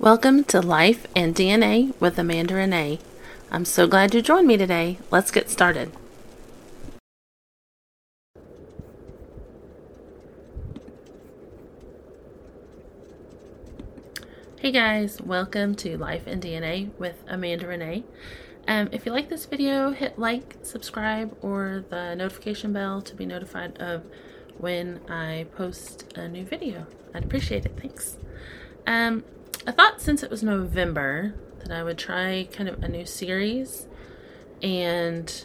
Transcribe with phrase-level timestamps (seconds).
[0.00, 3.00] Welcome to Life and DNA with Amanda Renee.
[3.50, 4.98] I'm so glad you joined me today.
[5.10, 5.90] Let's get started.
[14.60, 18.04] Hey guys, welcome to Life and DNA with Amanda Renee.
[18.68, 23.26] Um, if you like this video, hit like, subscribe, or the notification bell to be
[23.26, 24.04] notified of
[24.58, 26.86] when I post a new video.
[27.12, 27.72] I'd appreciate it.
[27.80, 28.16] Thanks.
[28.86, 29.24] Um,
[29.68, 33.86] I thought since it was November that I would try kind of a new series
[34.62, 35.44] and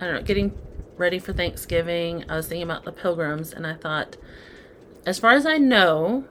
[0.00, 0.56] I don't know, getting
[0.96, 2.24] ready for Thanksgiving.
[2.26, 4.16] I was thinking about the pilgrims and I thought,
[5.04, 6.24] as far as I know,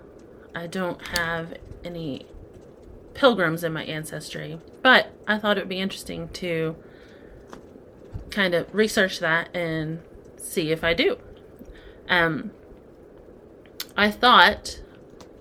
[0.56, 1.54] I don't have
[1.84, 2.26] any
[3.14, 6.76] pilgrims in my ancestry, but I thought it would be interesting to
[8.32, 10.02] kind of research that and
[10.38, 11.20] see if I do.
[12.10, 12.50] Um,
[13.96, 14.80] I thought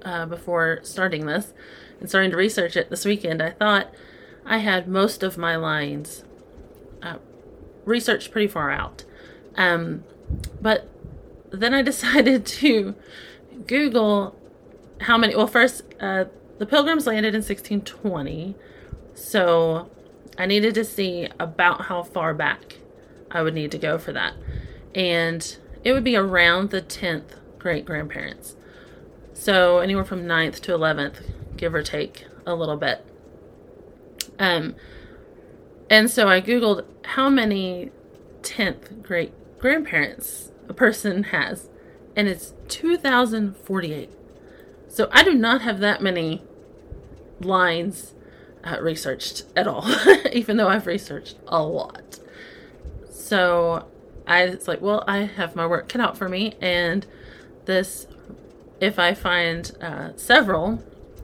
[0.05, 1.53] uh, before starting this
[2.01, 3.93] and starting to research it this weekend, I thought
[4.45, 6.25] I had most of my lines
[7.03, 7.17] uh,
[7.85, 9.05] researched pretty far out.
[9.57, 10.05] Um,
[10.61, 10.89] but
[11.51, 12.95] then I decided to
[13.67, 14.37] Google
[15.03, 15.35] how many.
[15.35, 16.27] Well, first, uh,
[16.59, 18.55] the Pilgrims landed in 1620,
[19.15, 19.91] so
[20.39, 22.79] I needed to see about how far back
[23.31, 24.35] I would need to go for that.
[24.95, 28.57] And it would be around the 10th great grandparents.
[29.45, 31.17] So anywhere from 9th to 11th,
[31.59, 33.05] give or take a little bit.
[34.39, 34.75] Um,
[35.91, 37.91] and so I Googled how many
[38.41, 41.69] 10th great grandparents a person has,
[42.17, 44.09] and it's 2,048.
[44.89, 46.43] So I do not have that many
[47.39, 48.15] lines
[48.65, 49.87] uh, researched at all,
[50.33, 52.19] even though I've researched a lot.
[53.11, 53.89] So
[54.27, 57.07] I was like, well, I have my work cut out for me, and
[57.67, 58.07] this,
[58.85, 60.83] if I find uh, several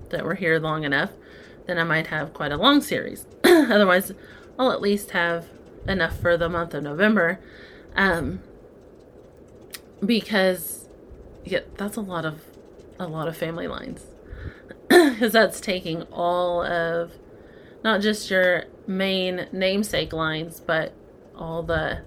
[0.08, 1.10] that were here long enough,
[1.66, 3.26] then I might have quite a long series.
[3.44, 4.12] Otherwise,
[4.58, 5.46] I'll at least have
[5.86, 7.38] enough for the month of November,
[7.94, 8.40] um,
[10.04, 10.88] because
[11.44, 12.40] yeah, that's a lot of
[12.98, 14.06] a lot of family lines,
[14.88, 17.12] because that's taking all of
[17.84, 20.94] not just your main namesake lines, but
[21.36, 22.00] all the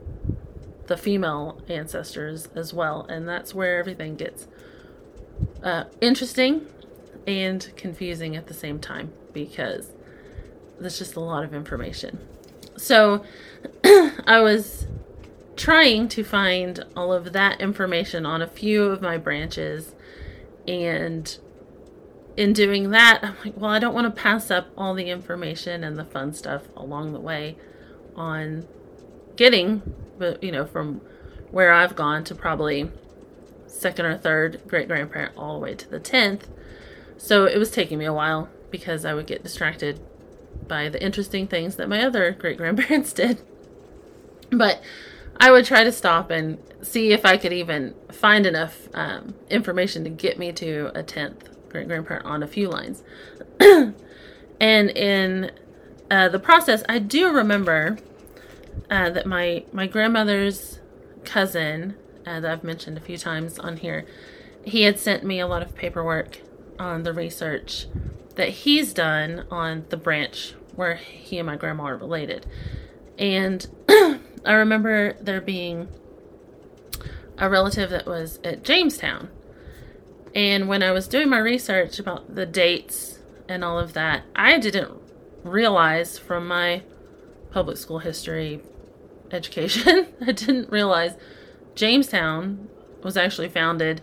[0.87, 4.47] the female ancestors as well, and that's where everything gets
[5.63, 6.67] uh, interesting
[7.25, 9.91] and confusing at the same time because
[10.79, 12.19] there's just a lot of information.
[12.77, 13.23] So
[13.83, 14.87] I was
[15.55, 19.95] trying to find all of that information on a few of my branches,
[20.67, 21.37] and
[22.35, 25.83] in doing that, I'm like, well, I don't want to pass up all the information
[25.83, 27.55] and the fun stuff along the way
[28.15, 28.67] on
[29.35, 29.81] getting,
[30.17, 31.01] but you know, from
[31.51, 32.89] where I've gone to probably
[33.73, 36.43] second or third great grandparent all the way to the 10th.
[37.17, 39.99] So it was taking me a while because I would get distracted
[40.67, 43.41] by the interesting things that my other great grandparents did.
[44.49, 44.81] But
[45.37, 50.03] I would try to stop and see if I could even find enough um, information
[50.03, 53.03] to get me to a 10th great grandparent on a few lines.
[53.59, 53.93] and
[54.61, 55.51] in
[56.09, 57.97] uh, the process, I do remember
[58.89, 60.79] uh, that my my grandmother's
[61.25, 61.95] cousin,
[62.25, 64.05] uh, that I've mentioned a few times on here,
[64.65, 66.39] he had sent me a lot of paperwork
[66.79, 67.87] on the research
[68.35, 72.45] that he's done on the branch where he and my grandma are related,
[73.17, 75.87] and I remember there being
[77.37, 79.29] a relative that was at Jamestown.
[80.35, 84.57] And when I was doing my research about the dates and all of that, I
[84.57, 84.91] didn't
[85.43, 86.83] realize from my
[87.51, 88.61] public school history
[89.31, 90.07] education.
[90.21, 91.15] I didn't realize
[91.75, 92.69] Jamestown
[93.03, 94.01] was actually founded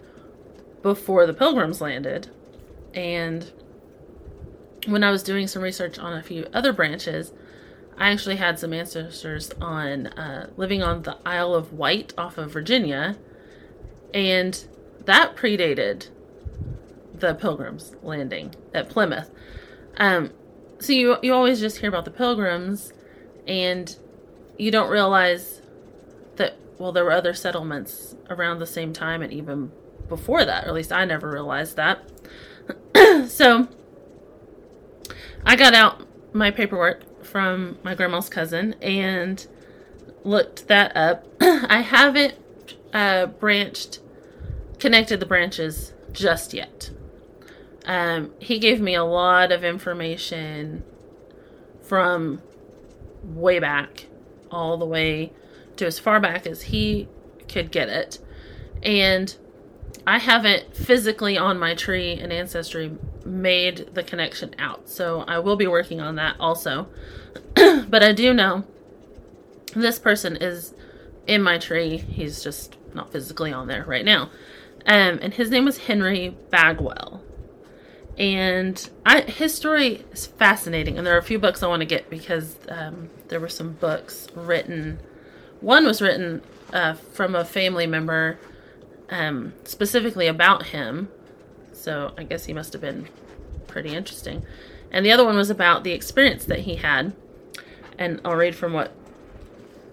[0.82, 2.28] before the Pilgrims landed.
[2.94, 3.50] And
[4.86, 7.32] when I was doing some research on a few other branches,
[7.98, 12.50] I actually had some ancestors on uh, living on the Isle of Wight off of
[12.50, 13.18] Virginia,
[14.14, 14.64] and
[15.04, 16.08] that predated
[17.14, 19.30] the Pilgrims landing at Plymouth.
[19.98, 20.30] Um,
[20.78, 22.94] so you you always just hear about the Pilgrims,
[23.46, 23.94] and
[24.56, 25.60] you don't realize
[26.36, 29.70] that well there were other settlements around the same time and even
[30.08, 32.00] before that or at least i never realized that.
[33.28, 33.68] So
[35.44, 39.46] i got out my paperwork from my grandma's cousin and
[40.24, 41.26] looked that up.
[41.40, 42.34] I haven't
[42.92, 44.00] uh, branched
[44.78, 46.90] connected the branches just yet.
[47.84, 50.82] Um, he gave me a lot of information
[51.82, 52.42] from
[53.24, 54.06] way back
[54.50, 55.32] all the way
[55.80, 57.08] to as far back as he
[57.48, 58.18] could get it.
[58.82, 59.36] And
[60.06, 62.92] I haven't physically on my tree and ancestry
[63.24, 64.88] made the connection out.
[64.88, 66.88] So I will be working on that also.
[67.54, 68.64] but I do know
[69.74, 70.74] this person is
[71.26, 71.96] in my tree.
[71.98, 74.30] He's just not physically on there right now.
[74.86, 77.22] Um, and his name was Henry Bagwell.
[78.18, 80.98] And I, his story is fascinating.
[80.98, 83.72] And there are a few books I want to get because um, there were some
[83.72, 84.98] books written.
[85.60, 86.42] One was written
[86.72, 88.38] uh, from a family member
[89.10, 91.08] um, specifically about him.
[91.72, 93.08] So I guess he must have been
[93.66, 94.44] pretty interesting.
[94.90, 97.14] And the other one was about the experience that he had.
[97.98, 98.92] And I'll read from what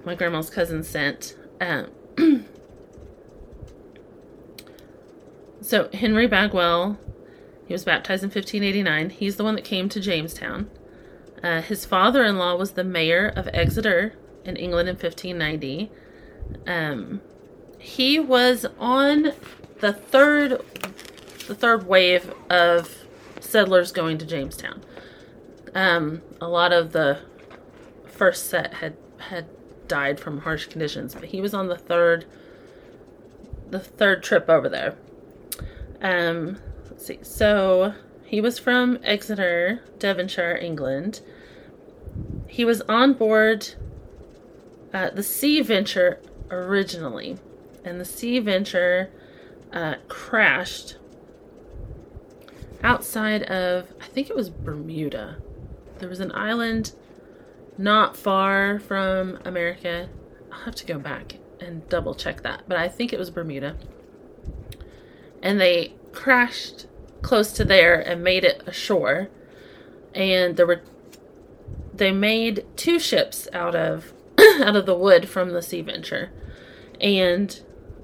[0.06, 1.36] my grandma's cousin sent.
[1.60, 1.90] Um,
[5.62, 6.98] so Henry Bagwell,
[7.68, 9.10] he was baptized in 1589.
[9.12, 10.70] He's the one that came to Jamestown.
[11.44, 14.14] Uh, his father-in-law was the mayor of Exeter
[14.48, 15.92] in England in 1590.
[16.66, 17.22] Um,
[17.78, 19.34] he was on
[19.80, 20.62] the third,
[21.48, 23.06] the third wave of
[23.40, 24.82] settlers going to Jamestown.
[25.76, 27.20] Um, a lot of the
[28.06, 29.46] first set had had
[29.88, 32.26] died from harsh conditions, but he was on the third
[33.70, 34.96] the third trip over there.
[36.02, 36.60] Um,
[36.90, 37.20] let's see.
[37.22, 37.94] So
[38.26, 41.22] he was from Exeter, Devonshire, England.
[42.48, 43.76] He was on board
[44.94, 46.20] uh, the Sea Venture
[46.50, 47.38] originally,
[47.84, 49.10] and the Sea Venture
[49.74, 50.98] uh, crashed
[52.84, 55.38] outside of I think it was Bermuda.
[56.00, 56.94] There was an island
[57.78, 60.10] not far from America.
[60.52, 63.76] I'll have to go back and double check that, but I think it was Bermuda.
[65.42, 66.88] And they crashed
[67.22, 69.30] close to there and made it ashore.
[70.14, 70.82] And there were
[71.94, 74.14] they made two ships out of
[74.62, 76.32] out of the wood from the Sea Venture.
[77.00, 77.60] And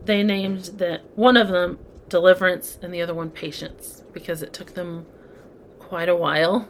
[0.05, 1.79] they named that one of them
[2.09, 5.05] Deliverance and the other one Patience because it took them
[5.79, 6.67] quite a while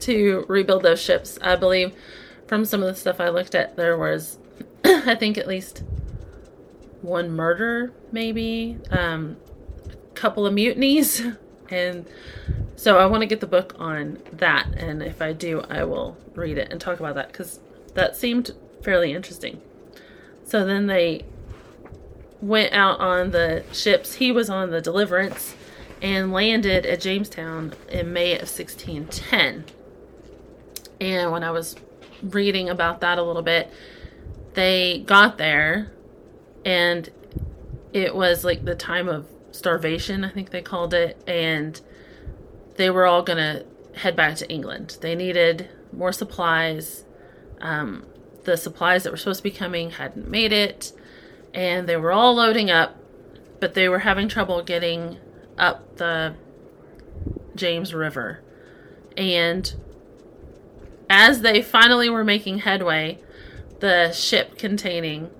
[0.00, 1.38] to rebuild those ships.
[1.42, 1.92] I believe
[2.46, 4.38] from some of the stuff I looked at, there was,
[4.84, 5.82] I think, at least
[7.02, 9.36] one murder, maybe, um,
[9.90, 11.36] a couple of mutinies,
[11.70, 12.06] and
[12.76, 14.68] so I want to get the book on that.
[14.76, 17.60] And if I do, I will read it and talk about that because
[17.94, 18.52] that seemed
[18.86, 19.60] fairly interesting.
[20.44, 21.24] So then they
[22.40, 24.14] went out on the ships.
[24.14, 25.54] He was on the Deliverance
[26.00, 29.64] and landed at Jamestown in May of 1610.
[31.00, 31.76] And when I was
[32.22, 33.70] reading about that a little bit.
[34.54, 35.92] They got there
[36.64, 37.08] and
[37.92, 41.80] it was like the time of starvation, I think they called it, and
[42.76, 43.64] they were all going to
[44.00, 44.98] head back to England.
[45.00, 47.04] They needed more supplies.
[47.60, 48.04] Um,
[48.46, 50.92] the supplies that were supposed to be coming hadn't made it,
[51.52, 52.96] and they were all loading up,
[53.60, 55.18] but they were having trouble getting
[55.58, 56.34] up the
[57.56, 58.40] James River.
[59.16, 59.74] And
[61.10, 63.18] as they finally were making headway,
[63.80, 65.30] the ship containing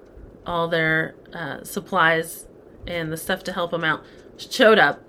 [0.44, 2.47] all their uh, supplies
[2.88, 4.05] and the stuff to help them out
[4.37, 5.00] showed up.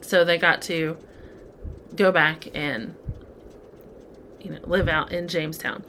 [0.00, 0.96] So they got to
[1.94, 2.94] go back and
[4.40, 5.84] you know live out in Jamestown.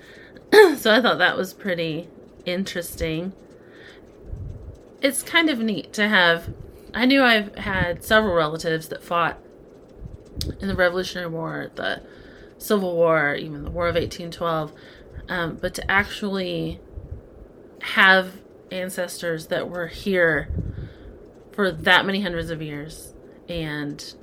[0.77, 2.07] so I thought that was pretty
[2.45, 3.33] interesting.
[5.01, 6.53] It's kind of neat to have.
[6.93, 9.39] I knew I've had several relatives that fought
[10.59, 12.03] in the Revolutionary War, the
[12.59, 14.71] Civil War, even the War of 1812,
[15.27, 16.79] um, but to actually
[17.81, 18.33] have
[18.71, 20.49] ancestors that were here
[21.51, 23.13] for that many hundreds of years
[23.49, 24.13] and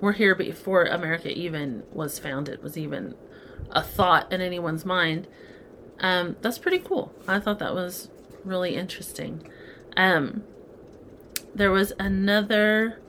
[0.00, 3.14] were here before America even was founded, was even
[3.70, 5.26] a thought in anyone's mind.
[6.00, 7.12] Um, that's pretty cool.
[7.26, 8.10] I thought that was
[8.44, 9.48] really interesting.
[9.96, 10.44] Um,
[11.54, 13.00] there was another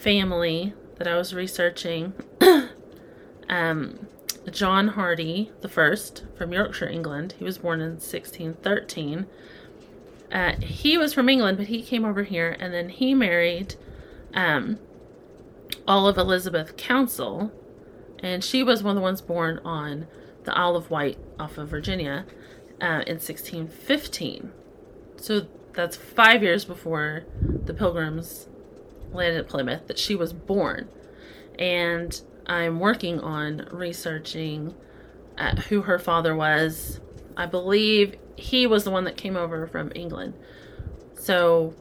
[0.00, 2.14] family that I was researching,
[3.48, 4.06] um,
[4.50, 7.34] John Hardy the first from Yorkshire, England.
[7.38, 9.26] He was born in 1613.
[10.32, 13.74] Uh, he was from England, but he came over here, and then he married
[14.34, 14.78] um,
[15.86, 17.52] Olive Elizabeth Council,
[18.22, 20.06] and she was one of the ones born on
[20.44, 22.24] the Isle of Wight off of Virginia
[22.80, 24.52] uh, in 1615.
[25.16, 28.48] So that's five years before the Pilgrims
[29.12, 30.88] landed at Plymouth that she was born.
[31.58, 34.74] And I'm working on researching
[35.38, 37.00] uh, who her father was.
[37.36, 40.34] I believe he was the one that came over from England.
[41.14, 41.74] So,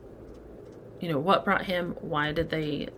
[0.99, 1.95] you know, what brought him?
[2.01, 2.89] Why did they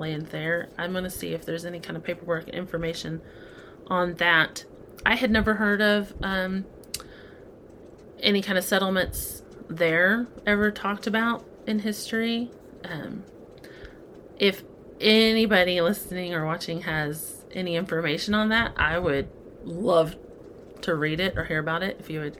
[0.00, 0.68] land there?
[0.76, 3.20] I'm going to see if there's any kind of paperwork information
[3.86, 4.64] on that.
[5.06, 6.64] I had never heard of um,
[8.20, 12.50] any kind of settlements there ever talked about in history.
[12.84, 13.24] Um,
[14.38, 14.62] if
[15.00, 19.28] anybody listening or watching has any information on that, I would
[19.64, 20.16] love
[20.82, 21.96] to read it or hear about it.
[22.00, 22.38] If you would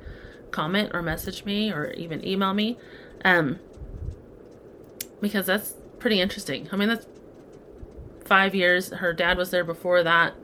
[0.51, 2.79] comment or message me or even email me,
[3.25, 3.59] um,
[5.21, 6.69] because that's pretty interesting.
[6.73, 7.07] I mean, that's
[8.31, 8.91] five years.
[8.91, 10.35] Her dad was there before that,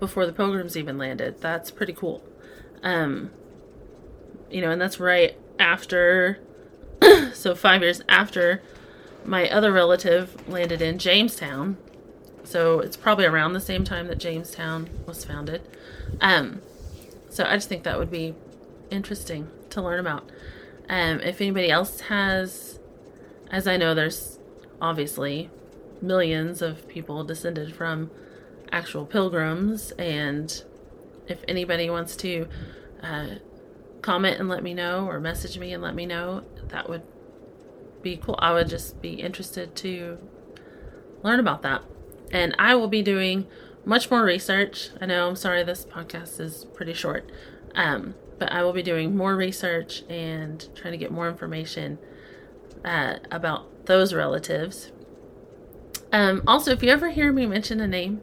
[0.00, 1.38] before the Pilgrims even landed.
[1.38, 2.24] That's pretty cool.
[2.82, 3.30] Um,
[4.50, 6.38] you know, and that's right after,
[7.34, 8.62] so five years after
[9.22, 11.76] my other relative landed in Jamestown.
[12.42, 15.60] So it's probably around the same time that Jamestown was founded.
[16.22, 16.62] Um,
[17.28, 18.34] so I just think that would be
[18.90, 20.30] interesting to learn about.
[20.88, 22.78] Um, if anybody else has,
[23.50, 24.38] as I know, there's
[24.80, 25.50] obviously
[26.00, 28.10] millions of people descended from
[28.70, 30.62] actual pilgrims, and
[31.26, 32.48] if anybody wants to
[33.02, 33.26] uh,
[34.02, 37.02] comment and let me know, or message me and let me know, that would
[38.02, 38.36] be cool.
[38.38, 40.18] I would just be interested to
[41.22, 41.82] learn about that.
[42.30, 43.46] And I will be doing
[43.84, 44.90] much more research.
[45.00, 47.30] I know, I'm sorry, this podcast is pretty short.
[47.74, 51.98] Um, but I will be doing more research and trying to get more information
[52.84, 54.92] uh, about those relatives.
[56.12, 58.22] Um, also, if you ever hear me mention a name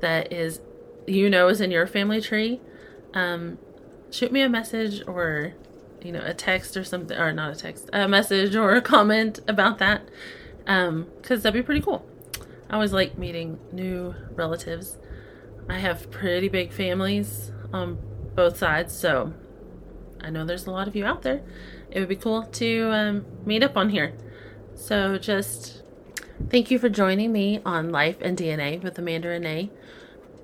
[0.00, 0.60] that is
[1.06, 2.60] you know is in your family tree,
[3.12, 3.58] um,
[4.10, 5.54] shoot me a message or
[6.02, 9.40] you know a text or something, or not a text, a message or a comment
[9.48, 10.08] about that,
[10.58, 12.06] because um, that'd be pretty cool.
[12.70, 14.98] I always like meeting new relatives.
[15.68, 17.98] I have pretty big families on
[18.34, 19.32] both sides, so
[20.20, 21.42] I know there's a lot of you out there.
[21.90, 24.14] It would be cool to um, meet up on here.
[24.74, 25.83] So just
[26.48, 29.70] thank you for joining me on Life and DNA with Amanda Renee.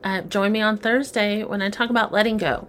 [0.02, 2.68] Uh, join me on Thursday when I talk about letting go,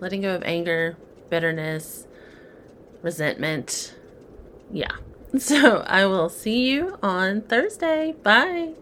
[0.00, 0.96] letting go of anger,
[1.28, 2.06] bitterness,
[3.02, 3.94] resentment.
[4.70, 4.92] Yeah.
[5.38, 8.16] So I will see you on Thursday.
[8.20, 8.72] Bye.